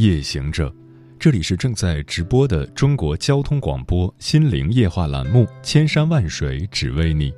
[0.00, 0.74] 夜行者，
[1.18, 7.30] 这里是正在直播的中国交通广播心灵夜话栏目《千山万水只为你》，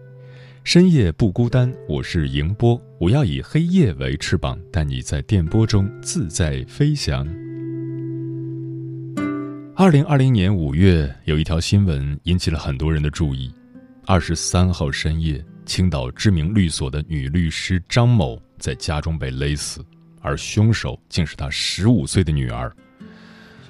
[0.62, 7.26] 深夜不孤单，我是迎波，我要以黑夜为翅膀，带你在电波中自在飞翔。
[9.74, 13.52] 二零二零年五月，有一条新闻引起了很多人的注意：
[14.06, 19.84] 二十三号深夜，青岛知名律所的女律师张某在家中被勒死。
[20.22, 22.74] 而凶手竟是他十五岁的女儿。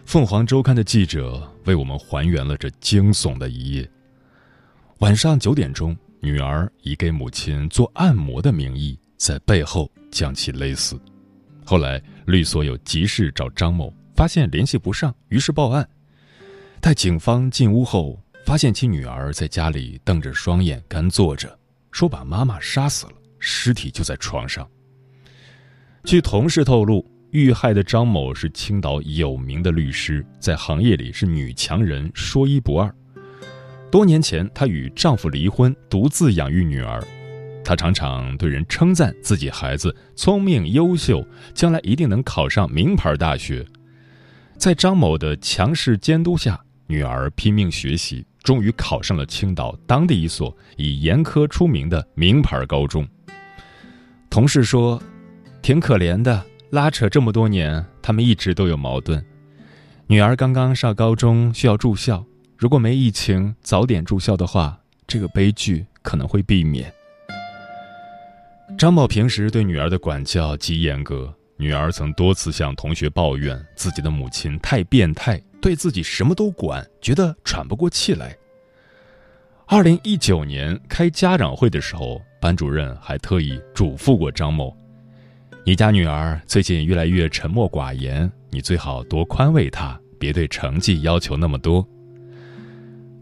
[0.04, 3.90] 凤凰周刊的记者为我们还原了这惊悚的一夜。
[4.98, 11.00] 晚上九点钟，女儿以给母亲做按摩的名义，在背后将其勒死。
[11.64, 15.88] 后来，律所有急事找张某，发现联系不上，于是报案。
[16.80, 21.56] 待警方进屋后，发现其女儿在家里瞪着双眼干坐着，
[21.92, 24.68] 说把妈妈杀死了，尸体就在床上。
[26.04, 32.92] 据同事透露，遇害的张某是青岛有名的律师，在行业里是女强人，说一不二。
[33.88, 37.02] 多年前，她与丈夫离婚，独自养育女儿。
[37.64, 43.64] 她常常对人称赞自己孩子聪明优秀，将来一定能考上名牌大学。
[44.58, 53.08] 在张某的强势监督下，女儿拼命学习，终于考上了青岛当地一所以严苛出名的名牌高中。
[54.28, 55.00] 同事说。
[55.62, 59.24] 挺可怜的，拉扯这么多年，他们一直都有矛盾。
[60.08, 62.24] 女儿刚刚上高中，需要住校。
[62.58, 64.76] 如果没疫情，早点住校的话，
[65.06, 66.92] 这个悲剧可能会避免。
[68.76, 78.36] 张某平时对女儿的管教极严格，女儿曾多次向同学抱怨自己的母亲太变态，对自己什么都管，觉得喘不过气来。
[79.66, 84.76] 二零一九年开家长会的时候，班主任还特意嘱咐过张某。
[85.64, 91.86] 你家女儿最近越来越沉默寡言，你最好多宽慰她，别对成绩要求那么多。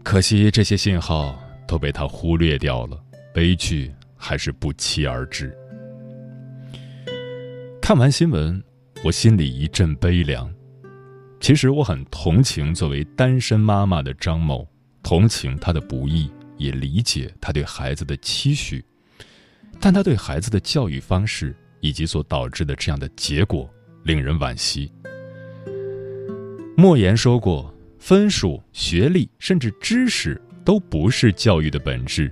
[0.01, 2.99] 可惜这些信号都被她忽略掉了，
[3.31, 5.55] 悲剧还是不期而至。
[7.79, 8.59] 看完新闻，
[9.03, 10.51] 我心里一阵悲凉。
[11.39, 14.67] 其实我很同情作为单身妈妈的张某，
[15.03, 16.27] 同情她的不易，
[16.57, 18.83] 也理解她对孩子的期许，
[19.79, 21.55] 但她对孩子的教育方式。
[21.81, 23.69] 以及所导致的这样的结果，
[24.03, 24.91] 令人惋惜。
[26.77, 32.31] 莫言说过：“分数、学历，甚至知识，都不是教育的本质。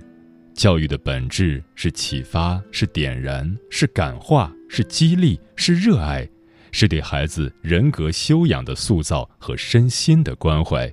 [0.54, 6.28] 教育的本质是启发，是点燃，是感化，是激励，是热爱，
[6.72, 10.92] 是对孩子人格修养的塑造和身心的关怀。”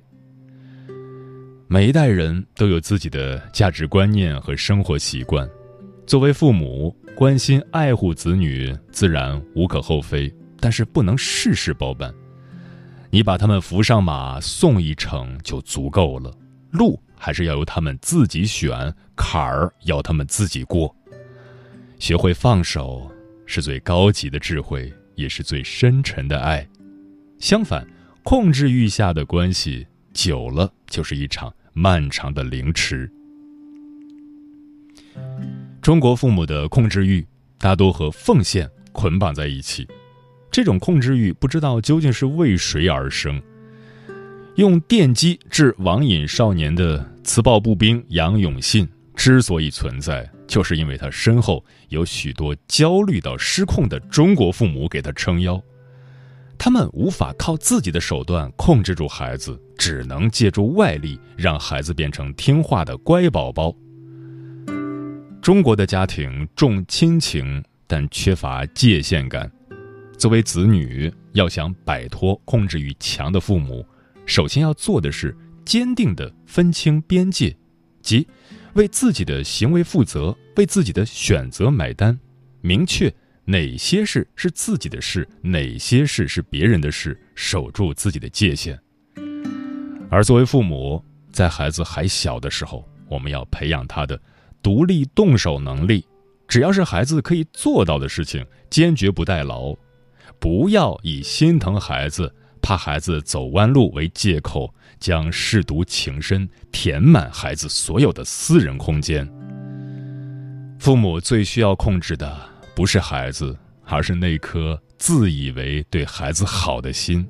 [1.70, 5.46] 每一代人都有自己的价值观念和生活习惯，
[6.08, 6.96] 作为父母。
[7.14, 12.14] 关心爱护子女自然无可厚非，但是不能事事包办。
[13.10, 16.32] 你把他们扶上马，送一程就足够了，
[16.70, 20.94] 路还是要由他们自己选，坎儿要他们自己过。
[21.98, 23.10] 学会放手
[23.46, 26.64] 是最高级的智慧，也是最深沉的爱。
[27.40, 27.84] 相反，
[28.22, 33.10] 控制欲下的关系久了，就是一场漫长的凌迟。
[35.80, 39.88] 中国父母的控制欲大多和奉献捆绑在一起，
[40.50, 43.40] 这种控制欲不知道究竟是为谁而生。
[44.56, 55.62] 用电击治网瘾少年的磁暴步兵杨永信之所以存在，就是因为他身后有许多焦虑到失控的中国父母给他撑腰，
[56.58, 63.74] 他们无法靠自己的手段控制住孩子，只能借助外力让孩子变成听话的乖宝宝。
[65.40, 69.50] 中国的家庭重亲情，但缺乏界限感。
[70.18, 73.86] 作为子女，要想摆脱控制欲强的父母，
[74.26, 77.56] 首先要做的是坚定地分清边界，
[78.02, 78.26] 即
[78.74, 82.18] 为自己的行为负责，为自己的选择买单，
[82.60, 83.12] 明确
[83.44, 88.78] 哪些事是自己的事，哪些事是别人的事，守住自己的界限。
[90.10, 91.02] 而作为父母，
[91.32, 94.20] 在孩子还小的时候，我们要培养他的。
[94.62, 96.04] 独立动手能力，
[96.46, 99.74] 只要是孩子可以做到的事情，坚决不代劳，
[100.38, 109.28] 不要以心疼孩子、怕孩子走弯路为借口，将舐犊情深填满孩子所有的私人空间。
[110.78, 112.38] 父母最需要控制的
[112.74, 117.26] 不是孩子，而是那颗自以为对孩子好的心。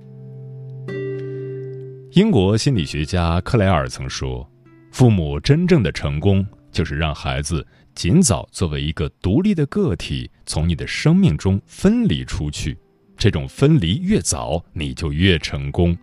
[2.12, 4.46] 英国心理学家克莱尔曾说
[4.90, 12.76] ：“父母真正的成功，就是让孩子尽早作为一个独立的个体从你的生命中分离出去。
[13.17, 15.97] 这种分离越早，你就越成功。”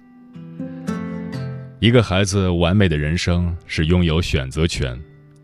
[1.80, 5.00] 一个孩子完美的人生是拥有选择权。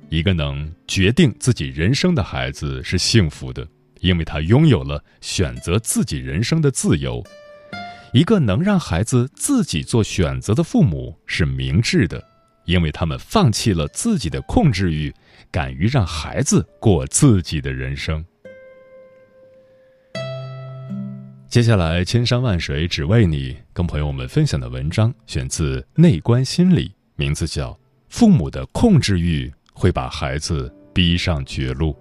[0.10, 3.66] 一个能决定自己人生的孩子是幸福的，
[4.02, 7.24] 因为他拥有了选择自己人生的自由。
[8.12, 12.22] 一个能让孩子自己做选择的父母是明智的，
[12.66, 15.13] 因为他们放弃了自己的控制欲，
[15.50, 18.25] 敢于让孩子过自己的人生。
[21.48, 27.72] 接下来，千山万水只为你，跟朋友们分享的文章选自《内观心理》，名字叫
[28.10, 29.48] 《父母的控制欲》。
[29.74, 31.98] 会把孩子逼上绝路。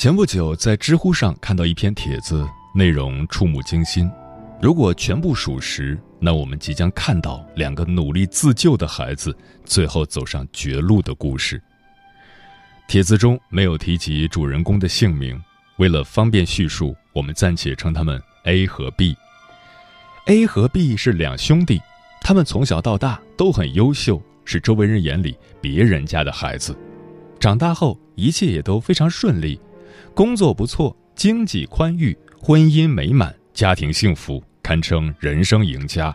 [0.00, 2.48] 前不久，在知乎上看到一篇帖子。
[2.74, 4.10] 内容触目惊心，
[4.58, 11.62] 如果全部属实，那我们即将看到两个努力自救的孩子最后走上绝路的故事。
[12.88, 15.38] 帖子中没有提及主人公的姓名，
[15.76, 19.14] 为了方便叙述，我们暂且称他们 A 和 B。
[20.28, 21.78] A 和 B 是两兄弟，
[22.22, 26.74] 他们从小到大都很优秀，是周围人眼里别人家的孩子。
[27.38, 29.60] 长大后一切也都非常顺利，
[30.14, 32.16] 工作不错，经济宽裕。
[32.42, 36.14] 婚姻美满，家庭幸福，堪称人生赢家。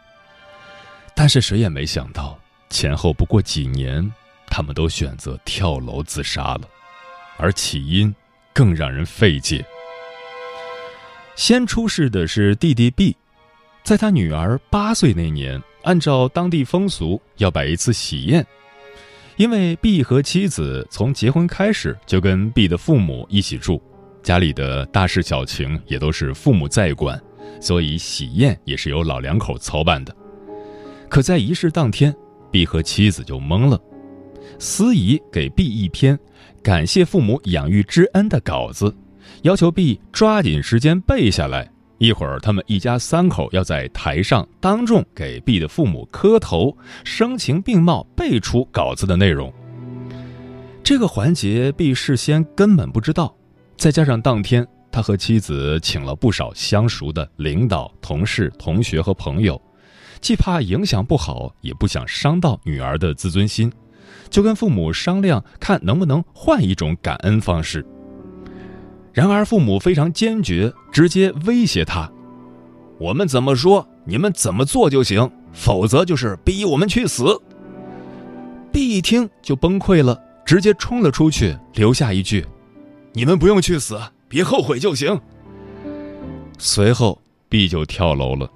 [1.15, 2.37] 但是谁也没想到，
[2.69, 4.11] 前后不过几年，
[4.47, 6.61] 他们都选择跳楼自杀了，
[7.37, 8.13] 而起因
[8.53, 9.63] 更让人费解。
[11.35, 13.15] 先出事的是弟弟 B，
[13.83, 18.45] 在他女儿八岁那年，按照当地风俗要摆一次喜宴，
[19.37, 23.81] 因为 B 和妻子从结婚开始就跟 B 的父母一起住。
[24.23, 27.21] 家里的大事小情也都是父母在管，
[27.59, 30.15] 所以喜宴也是由老两口操办的。
[31.09, 32.15] 可在仪式当天
[32.49, 33.79] ，B 和妻子就懵了。
[34.57, 36.17] 司仪给 B 一篇
[36.63, 38.95] 感谢父母养育之恩的稿子，
[39.41, 41.69] 要求 B 抓紧时间背下来。
[41.97, 49.51] 一会儿，他们一家三口要在台上当众给 B 的父母磕头，声情并茂背出稿子的内容。
[50.83, 53.35] 这个环节，B 事先根本不知道。
[53.77, 59.59] 再加上当天，他和妻子请了不少相熟的领导、同事、同学和朋友，
[60.19, 63.71] 既怕影响不好，也不想伤到女儿的自尊心，
[64.29, 67.85] 就跟父母商量，看能不能换一种感恩方式。
[69.15, 72.11] 然而父母非常坚决，直接威胁他
[72.99, 77.41] ：“我们怎么说，你们怎么做就行，否则就是逼我们去死。
[78.73, 82.45] ”B 一听就崩溃了，直接冲了出去，留下一句。
[83.13, 85.17] 你们不用去死，别后悔就行。
[86.57, 88.51] 随后，B 就跳楼了。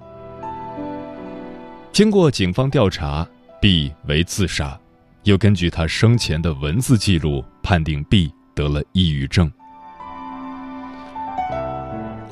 [1.90, 3.26] 经过警方调查
[3.62, 4.78] ，B 为自杀，
[5.22, 9.50] 又根据他生前的文字记录判定 B 得了抑郁症。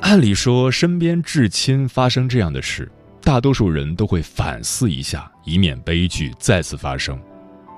[0.09, 7.15] 按理说，身边至亲发生这样的事，大多数人都会反思一下，以免悲剧再次发生。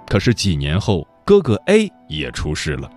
[0.08, 2.90] 可是几年后，哥哥 A 也出事了。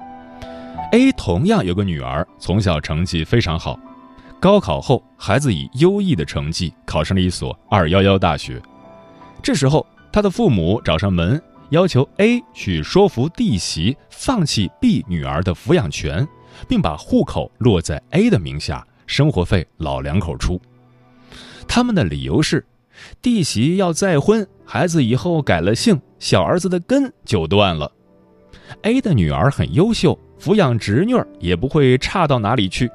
[0.93, 3.77] A 同样有个女儿，从小成绩非常好。
[4.39, 8.63] 高考后，孩子以优异的成绩考上了一所“二幺幺”大学。
[9.43, 16.25] 这时候，他的父母找上门，要求 A 去说服弟媳放弃 B 女儿的抚养权，
[16.69, 20.61] 并把户口落在 A 的名下，生活费老两口出。
[21.67, 22.65] 他们的理由是，
[23.23, 27.91] 弟媳要再婚，孩子以后改了姓，小儿子的根就断了。
[28.83, 30.19] A 的女儿很优秀。
[30.37, 32.91] 抚养侄女儿也不会差到哪里去。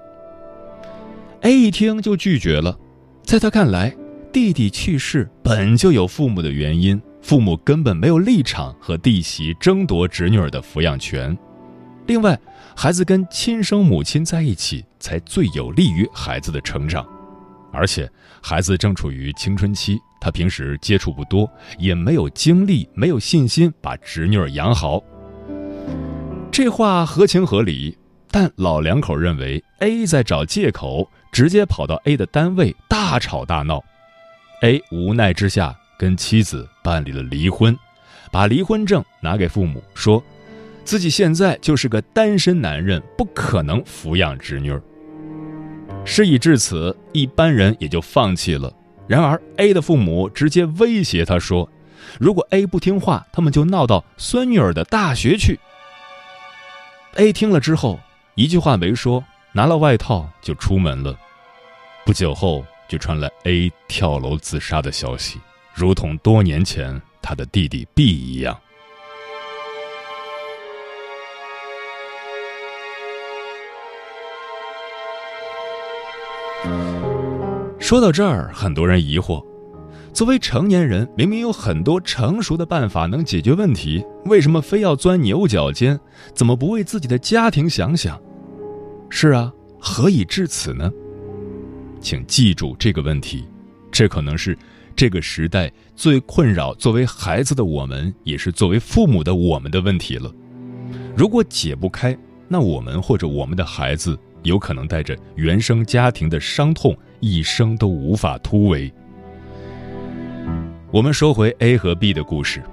[1.41, 2.77] A 一听就拒绝了，
[3.23, 3.95] 在他看来，
[4.31, 11.35] 弟弟去世本就有父母的原因，父母根本没有立场和弟媳争夺侄女儿的抚养权。
[12.05, 12.39] 另外，
[12.81, 17.05] 孩子跟亲生母亲在一起才最有利于孩子的成长，
[17.73, 18.09] 而且
[18.41, 21.45] 孩子正处于青春期，他平时接触不多，
[21.77, 25.03] 也没有精力、没有信心把侄女儿养好。
[26.53, 27.97] 这话合情合理，
[28.31, 33.83] 但老两口认为 A 在找借口，直接跑到 A 的单位大吵大闹。
[34.61, 37.77] A 无奈之下跟妻子办理了离婚，
[38.31, 40.23] 把离婚证拿给父母，说
[40.89, 44.81] 自己现在就是个单身男人，不可能抚养侄女儿。
[46.03, 48.73] 事已至此，一般人也就放弃了。
[49.07, 51.69] 然而，A 的父母直接威胁他说
[52.19, 55.59] ：“如果 A 不听话，他们就闹到孙女儿的大学去。
[57.17, 57.99] ”A 听了之后，
[58.33, 61.15] 一句话没说，拿了外套就出门了。
[62.03, 65.39] 不久后，就传来 A 跳楼自杀的消息，
[65.71, 68.59] 如同多年前他的弟弟 B 一样。
[77.89, 79.43] 说到这儿，很多人疑惑：
[80.13, 85.99] 作为成年人，明明有很多成熟的办法能解决问题，为什么非要钻牛角尖？
[86.35, 88.21] 怎么不为自己的家庭想想？
[89.09, 90.91] 是啊，何以至此呢？
[91.99, 93.47] 请记住这个问题，
[93.91, 94.55] 这可能是
[94.95, 100.31] 这个时代最困扰作为孩子的我们，也是作为父母的我们的问题了。
[101.17, 102.15] 如果解不开，
[102.47, 106.97] 那我们或者我们的孩子有可能带着原生家庭的伤痛。
[107.21, 108.89] 一生都无法突围。
[110.89, 112.63] 我们说回 A 和 B 的故事，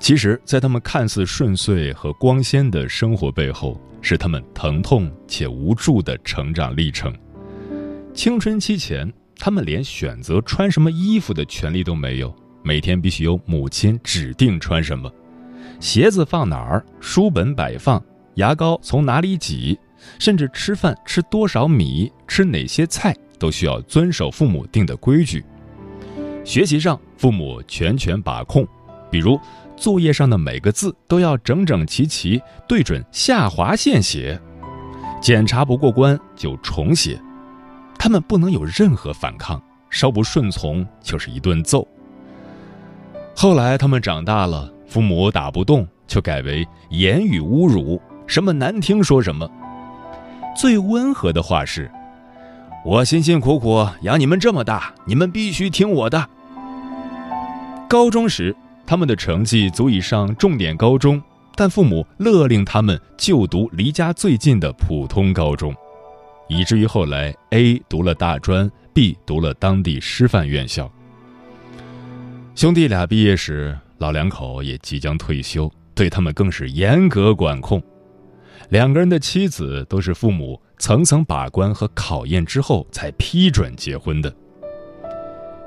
[0.00, 7.14] 其实，在他们看似顺遂和光鲜的生活背后，是他们疼痛且无助的成长历程。
[8.12, 15.08] 青春期前，他们连选择穿什么衣服的权利都没有，每天必须由母亲指定穿什么，
[15.78, 19.78] 鞋子放哪儿，书本摆放，牙膏从哪里挤，
[20.18, 23.14] 甚至吃饭吃多少米，吃哪些菜。
[23.38, 25.44] 都需要遵守父母定的规矩。
[26.44, 28.64] 学习上，父母全权把控，
[29.10, 29.36] 比如
[29.76, 34.40] 作业上的每个字都要整整齐齐对准下划线写，
[35.20, 37.20] 检查不过关就重写。
[37.98, 41.84] 他们不能有任何反抗，稍不顺从就是一顿揍。
[43.34, 49.50] 后来他们长大了，父母打不动，就改为言语侮辱，什么难听说什么。
[50.56, 51.90] 最温和的话是。
[52.84, 56.28] 我辛辛苦苦养你们这么大，你们必须听我的。
[57.88, 58.54] 高中时，
[58.84, 61.22] 他们的成绩足以上重点高中，
[61.54, 65.72] 但父母勒令他们就读离家最近的普通高中，
[66.48, 70.90] 以至于后来 A 读了大专，B 读了当地师范院校。
[72.54, 77.80] 兄弟俩毕业时，老两口也即将退休，对他们更是严格管控。
[78.72, 80.58] 两个人的妻子都是父母。
[80.78, 84.34] 层层把关和考验之后，才批准结婚的。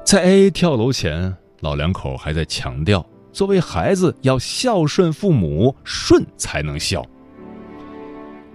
[0.04, 7.06] 在 A 跳楼前，老两口还在强调，作为孩子要孝顺父母，顺才能孝。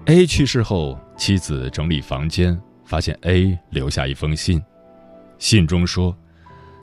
[0.07, 4.61] A 去世后，妻子整理房间，发现 A 留下一封信，
[5.39, 6.15] 信中说，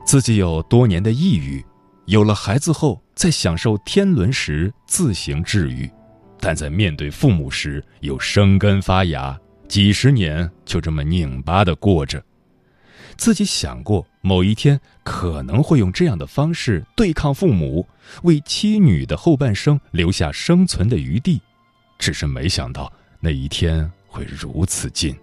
[0.05, 1.63] 自己有多年的抑郁，
[2.05, 5.87] 有了孩子后，在享受天伦时自行治愈，
[6.39, 9.39] 但在面对父母时又生根发芽。
[9.67, 12.23] 几十年就这么拧巴的过着，
[13.17, 17.85] 自己想过某一天可能会用这样的方式对抗父母，
[18.23, 21.41] 为妻女的后半生留下生存的余地，
[21.99, 22.89] 只是没想到
[23.19, 25.13] 那一天会如此近。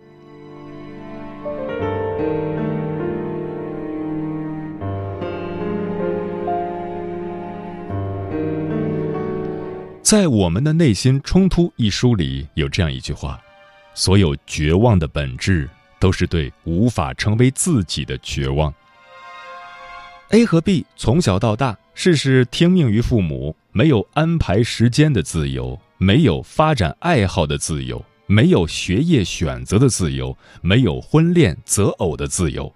[10.04, 13.40] 在《我们的内心冲突》一书里有这样一句话。
[13.94, 15.66] 所有绝望的本质，
[15.98, 18.72] 都是对无法成为自己的绝望。
[20.28, 32.70] A 和 B 从小到大，事事听命于父母，没有安排时间的自由，没有发展爱好的自由，没有学业选择的自由，没有婚恋择偶的自由。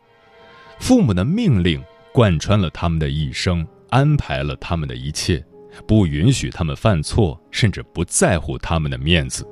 [0.78, 5.44] 父母的命令贯穿了他们的一生，安排了他们的一切，
[5.87, 9.47] 不允许他们犯错，甚至不在乎他们的面子。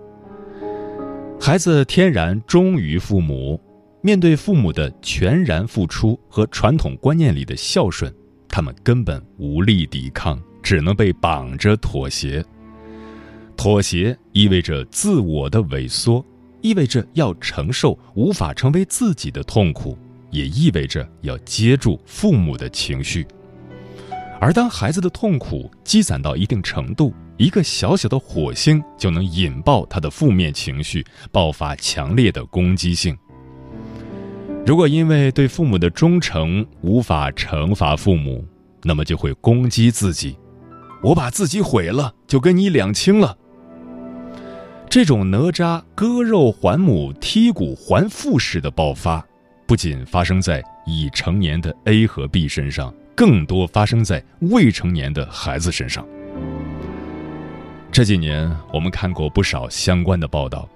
[1.40, 3.61] 孩子天然忠于父母，
[4.00, 8.12] 面对父母的全然付出和传统观念里的孝顺，
[8.49, 12.45] 他们根本无力抵抗，只能被绑着妥协。
[13.56, 16.25] 妥协意味着自我的萎缩，
[16.62, 19.97] 意味着要承受无法成为自己的痛苦，
[20.30, 23.26] 也意味着要接住父母的情绪。
[24.38, 33.16] 而当孩子的痛苦积攒到一定程度，一个小小的火星就能引爆他的负面情绪，爆发强烈的攻击性。
[34.66, 38.45] 如果因为对父母的忠诚无法惩罚父母，
[38.83, 40.37] 那么就会攻击自己。
[41.02, 43.37] 我把自己毁了，就跟你两清了。
[44.88, 49.25] 这种哪吒割肉还母、剔骨还父式的爆发，
[49.66, 56.06] 不仅发生在已成年的 A 和 B 身上，更多发生在未成年的孩子身上。
[57.90, 60.68] 这几年，我们看过不少相关的报道，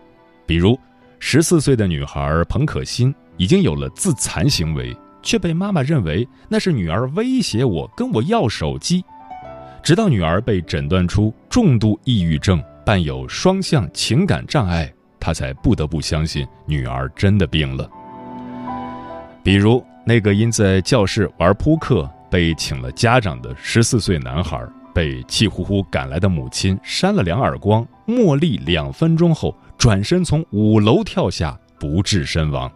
[0.47, 0.79] 比如
[1.19, 9.05] 十四岁的女孩彭可欣已经有了自残行为，却被妈妈认为那是女儿威胁我跟我要手机，
[9.83, 12.63] 直到女儿被诊断出重度抑郁症。
[12.83, 17.89] 伴有双向情感障碍，她才不得不相信女儿真的病了。
[19.45, 32.71] 比如那个因在教室玩扑克被请了家长的十四岁男孩，被气呼呼赶来的母亲扇了两耳光，默立两分钟后转身从五楼跳下，不治身亡。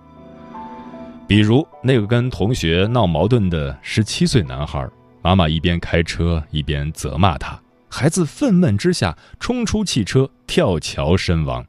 [1.26, 4.86] 比如那个跟同学闹矛盾的十七岁男孩，
[5.22, 7.58] 妈妈一边开车一边责骂他。
[7.88, 11.64] 孩子愤懑之下冲出汽车，跳桥身亡。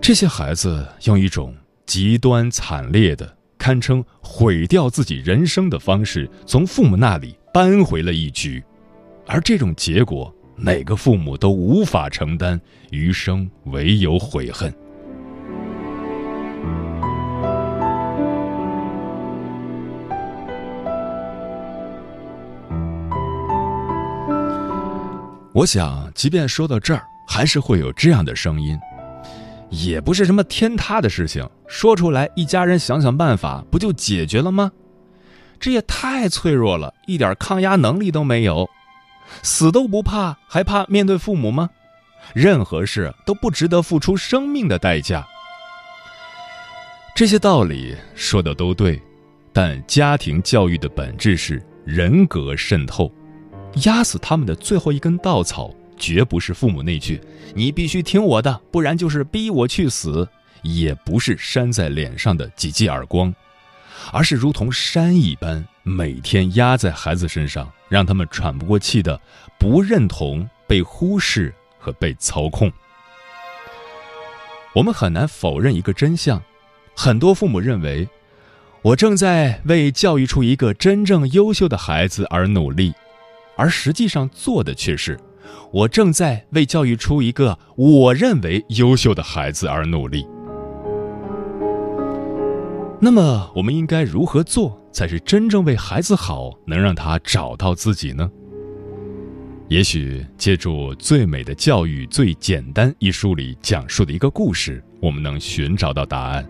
[0.00, 1.54] 这些孩子用一种
[1.84, 8.64] 极端惨烈的、堪称毁掉自己人生的方式，从父母那里扳回了一局，
[9.26, 12.58] 而这种结果，哪个父母都无法承担，
[12.90, 14.74] 余生唯有悔恨。
[25.52, 28.78] 我想，即便说到这儿，还是会有这样的声音，
[29.70, 34.70] 也不是什么天塌的事情，说出来，一家人想想办法，不就解决了吗？
[35.58, 38.68] 这也太脆弱了，一点抗压能力都没有，
[39.42, 41.70] 死都不怕，还怕面对父母吗？
[42.34, 45.26] 任何事都不值得付出生命的代价。
[47.14, 49.00] 这些道理说的都对，
[49.52, 53.10] 但家庭教育的本质是人格渗透。
[53.84, 57.20] 压死他们的最后一根稻草，绝不是父母那句
[57.54, 60.28] “你必须听我的，不然就是逼我去死”，
[60.64, 63.32] 也不是扇在脸上的几记耳光，
[64.10, 69.20] 而是如同山一般，每天压在孩子身上，让他们喘不过气的
[69.58, 72.72] 不认同、被忽视和被操控。
[74.74, 76.42] 我们很难否认一个真相：
[76.96, 78.08] 很多父母认为，
[78.82, 82.92] 我正在为教育出一个真正优秀的孩子而努力。
[83.56, 85.20] 而实际上做的却是，
[85.72, 90.26] 我正在为教育出一个我认为优秀的孩子而努力。
[93.00, 98.30] 那么，我们应该如何做才是真正为孩子好，能让他找到自己呢？
[99.68, 106.44] 也许借助《最美的教育最简单》一书里讲述的一个故事，我们能寻找到答案。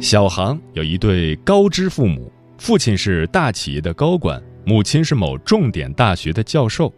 [0.00, 4.42] 小航有一对高知父母，父亲是大企业的高管。
[4.66, 6.92] 母亲是某重点大学的教授，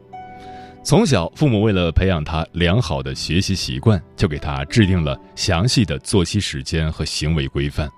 [0.85, 7.89] 从小父母为了培养他良好的学习习惯，就给他制定了详细的作息时间和行为规范。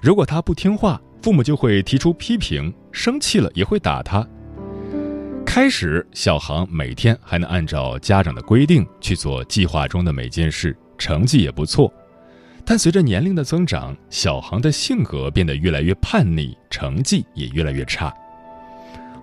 [0.00, 4.26] 如果他不听话，父母就会提出批评，生气了也会打他。
[5.44, 11.92] 开始，小航每天还能按照家长的规定去做计划中的每件事，成绩也不错。
[12.64, 18.14] 但随着年龄的增长，小航的性格变得越来越叛逆，成绩也越来越差。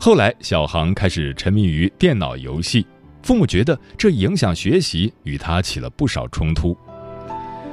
[0.01, 2.87] 后来，小航开始沉迷于电脑游戏，
[3.21, 6.75] 父母觉得这影响学习，与他起了不少冲突。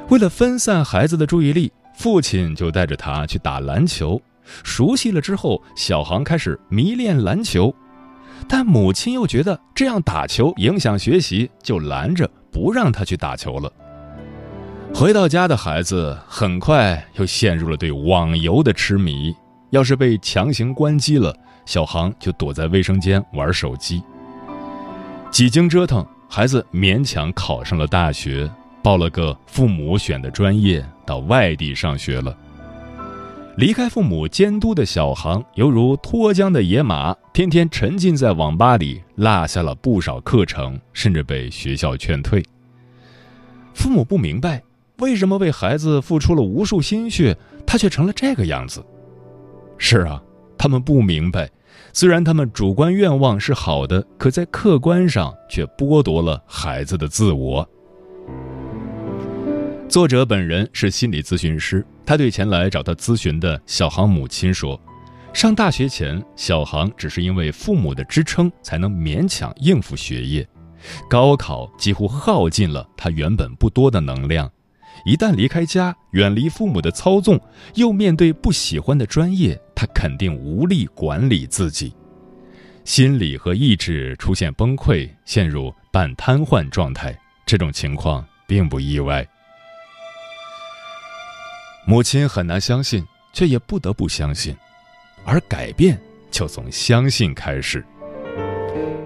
[0.09, 4.21] 为了分散孩子的注意力，父亲就带着他去打篮球。
[4.65, 7.73] 熟悉了之后，小航开始迷恋篮球，
[8.49, 13.73] 但母亲又觉得这样打球影响学习，就拦着不让他去打球了。
[14.93, 19.33] 回到家的孩子很快又陷入了对网游的痴迷，
[19.71, 21.37] 要是被强行关机了。
[21.65, 24.03] 小航就躲在卫生间玩手机。
[25.33, 28.49] 几经折腾，孩子勉强考上了大学，
[28.83, 32.37] 报了个父母选的专业，到外地上学了。
[33.57, 42.45] 离开父母监督的小航，犹如脱缰的野马，天天沉浸在网吧里，落下了不少课程，甚至被学校劝退。
[43.75, 44.63] 父母不明白，
[44.99, 48.85] 为什么为孩子付出了无数心血，他却成了这个样子。
[49.79, 50.23] 是啊，
[50.57, 51.51] 他们不明白。
[51.93, 57.67] 虽然他们主观愿望是好的，可在客观上却剥夺了孩子的自我。
[59.89, 64.79] 作者本人是心理咨询师，他对前来找他咨询的小航母亲说
[65.33, 70.47] ：“上大学前，小航只是因为父母的支撑才能勉强应付学业，
[71.09, 74.51] 高考几乎耗尽了他原本不多的能量，
[75.07, 77.41] 一旦离开家，远离父母的操纵，
[77.77, 81.95] 又面对不喜欢的专业，他肯定无力管理自己，
[82.83, 87.17] 心理和意志出现崩溃，陷入半瘫痪状态。
[87.45, 89.25] 这种情况并不意外。
[91.87, 94.57] 母亲很难相信，却也不得不相信，
[95.25, 97.85] 而改变就从相信开始。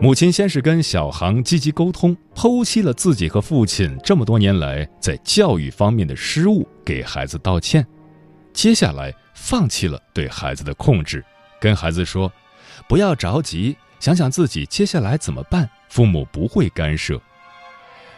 [0.00, 7.86] 母亲先是跟小航积极沟通，剖析了自己和父亲这么多年来在教育方面的失误，给孩子道歉。
[8.52, 11.24] 接下来放弃了对孩子的控制，
[11.60, 12.30] 跟孩子说
[12.88, 17.20] ：“不要着急，想想自己接下来怎么办，父母不会干涉。”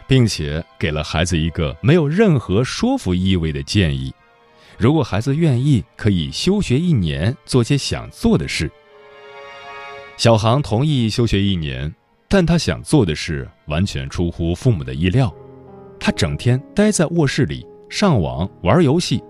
[0.05, 4.13] 并且给了孩子一个没有任何说服意味的建议：
[4.77, 8.69] 如果孩子愿意，可以休学一年，做些想做的事。
[10.17, 11.91] 小航同意休学一年，
[12.27, 15.33] 但他想做的事完全出乎父母的意料。
[15.99, 19.23] 他整天待在卧室里上网玩游戏，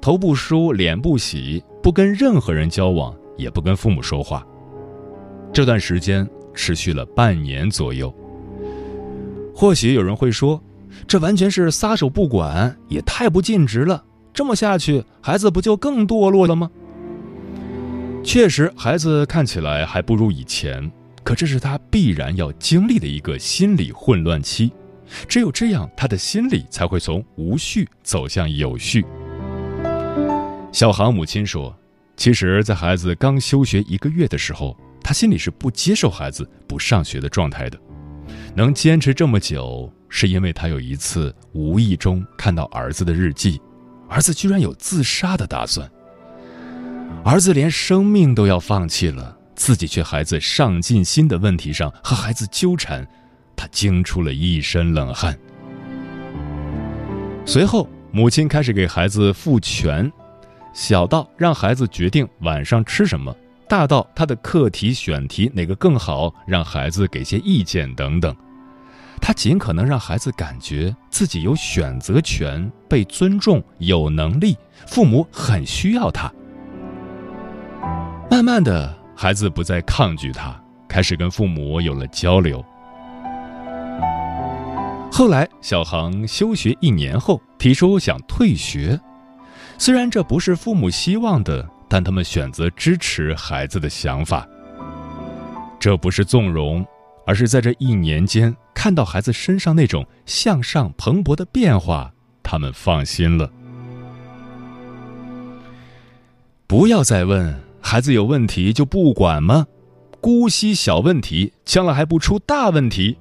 [0.00, 4.46] 头不梳脸不洗，不跟任何人交往，也不跟父母说话。
[5.52, 8.14] 这段时间持续了半年左右。
[9.54, 10.62] 或许有人会说，
[11.06, 14.04] 这完全是撒手不管，也太不尽职了。
[14.34, 16.70] 这么下去，孩子不就更堕落了吗？
[18.22, 20.90] 确实，孩子看起来还不如以前，
[21.22, 24.70] 可这是他必然要经历的一个心理混乱期。
[25.26, 29.06] 只有这样，他的心理才会从无序走向有序。
[30.76, 31.74] 小航母亲说
[32.18, 37.80] ：“其实，在孩子刚休学一个月的时候，他心里是不接受孩子不上学的状态的。
[38.54, 43.58] 能坚持这么久，是因为他有一次无意中看到儿子的日记，
[44.06, 45.90] 儿子居然有自杀的打算。”
[47.24, 53.08] 儿子连生命都要放弃了，自己却还在上进心的问题上和孩子纠缠，
[53.56, 55.34] 他惊出了一身冷汗。
[57.46, 60.12] 随后，母亲开始给孩子赋权，
[60.76, 63.34] 小到让孩子决定晚上吃什么，
[63.66, 68.36] 大到他的课题选题哪个更好，让孩子给些意见等等。
[69.18, 74.54] 他尽可能让孩子感觉自己有选择权，被尊重，有能力，
[74.86, 76.30] 父母很需要他。
[78.30, 80.54] 慢慢的，孩子不再抗拒他，
[80.86, 82.62] 开始跟父母有了交流。
[85.10, 89.00] 后来，小航休学一年后，提出想退学。
[89.78, 94.46] 虽然这不是父母希望的，但他们选择支持孩子的想法。
[95.78, 96.84] 这不是纵容，
[97.26, 102.12] 而是在这一年间看到孩子身上那种向上蓬勃的变化，
[102.42, 103.50] 他们放心了。
[106.66, 107.54] 不要再问。
[107.80, 109.64] 孩子有问题就不管吗？
[110.20, 113.16] 姑息小问题，将来还不出大问题。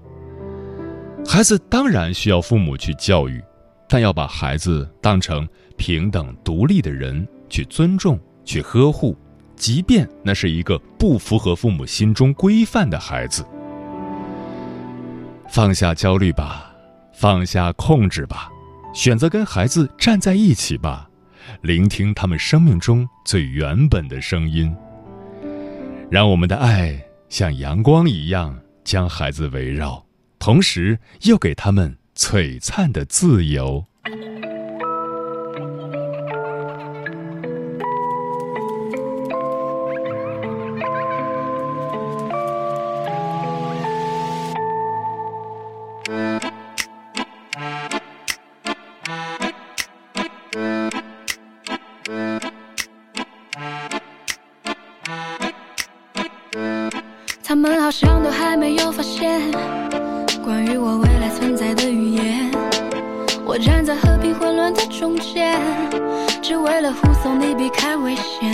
[1.27, 3.43] 孩子当然需要父母去教育，
[3.87, 9.17] 但要把孩子当成平等独立的人去尊重、去呵护，
[9.55, 13.45] 即便那是一个不符合父母心中规范的孩子。
[15.47, 16.73] 放下焦虑吧，
[17.13, 18.49] 放下控制吧，
[18.93, 21.09] 选择跟孩子站在一起吧。
[21.61, 24.75] 聆听他们生命中最原本的声音，
[26.09, 30.03] 让我们的爱像阳光一样将孩子围绕，
[30.39, 33.85] 同时又给他们璀璨的自由。
[67.57, 68.51] 避开危险。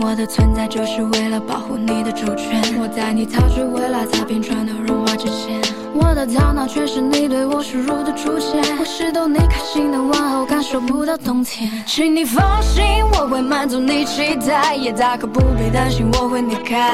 [0.00, 2.62] 我的存在就是为了保护你的主权。
[2.80, 5.60] 我在你逃出未来擦边船都融化之前，
[5.92, 8.62] 我的头脑全是你对我输入的出现。
[8.78, 11.70] 我是逗你开心的玩偶感受不到冬天。
[11.86, 16.92] 请你放心，我会满足你期待，也大可不必担心我会离开。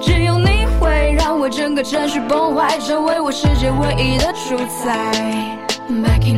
[0.00, 5.58] 只有你会让我整个城市崩坏，成为我世界唯一的主宰。
[5.88, 6.35] Back in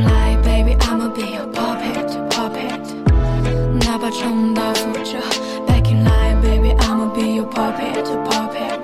[4.10, 5.18] 重蹈覆辙。
[5.66, 8.78] Back in life, baby, I'ma be your puppet, puppet。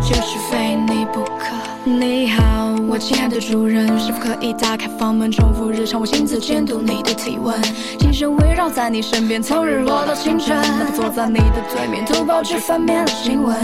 [0.00, 1.56] 就是非你不可。
[1.84, 7.60] 你好，我亲爱的主人，是否可以打开房门，重复日常，我亲自监督你的体温，
[7.98, 10.56] 精神围绕在你身边，从日落到清晨。
[10.94, 13.56] 坐在你的对面，读报纸翻面的新闻，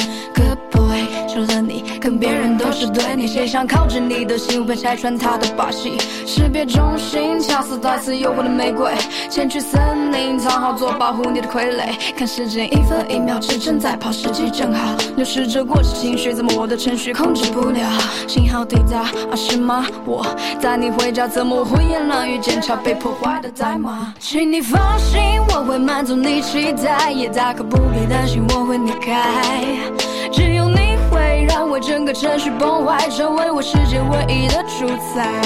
[1.29, 3.14] 除了你，跟别人都是对。
[3.16, 5.99] 你谁想靠近你的心，被拆穿他的把戏。
[6.27, 8.92] 识别中心，掐死带刺诱惑的玫瑰。
[9.29, 11.83] 前去森林，藏好做保护你的傀儡。
[12.16, 14.94] 看时间，一分一秒，指针在跑，时机正好。
[15.16, 17.81] 流逝着过去情绪，怎么我的情绪控制不了？
[18.27, 19.87] 信号抵达，啊是吗？
[20.05, 20.27] 我
[20.61, 24.14] 带你回家，怎么胡言乱语，检查被破坏的代码？
[24.18, 25.20] 请你放心，
[25.51, 30.15] 我会满足你期待，也大可不必担心我会离开。
[30.37, 35.42] 只有你会让我整个城市崩坏，成为我世界唯一的主宰。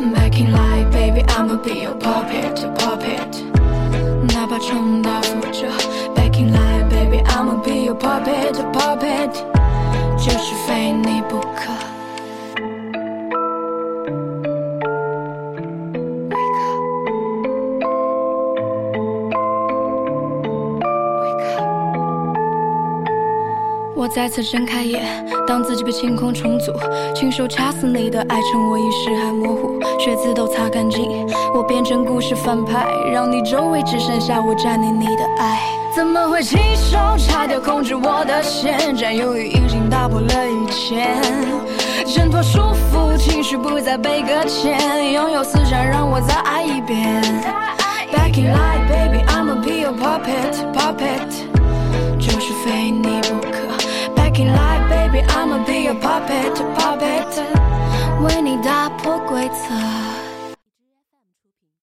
[0.00, 3.42] Back in life, baby, I'ma be your puppet, puppet。
[4.32, 5.68] 哪怕重蹈覆辙。
[6.14, 9.34] Back in life, baby, I'ma be your puppet, puppet。
[10.16, 11.85] 就是非你不可。
[24.06, 25.02] 我再次睁开眼，
[25.48, 26.72] 当自己被清空重组，
[27.12, 35.58] 亲手掐死你的爱，趁我意识还模糊，血渍都擦干净，我变成故事反派，让你周围只剩下我占领你的爱。
[35.92, 38.94] 怎么会亲手拆掉控制我的线？
[38.94, 41.08] 占有欲已经打破了一切，
[42.14, 42.60] 挣脱束
[42.92, 47.20] 缚，情绪不再被搁浅，拥有思想让我再爱一遍。
[48.12, 53.20] Back in life, baby, I'ma be your puppet, puppet，就是非你
[54.35, 54.35] 不可。
[54.35, 57.43] Back in life, baby, I'ma be your puppet, puppet，
[58.23, 60.14] 为你打破规则。